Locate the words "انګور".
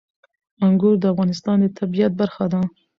0.65-0.95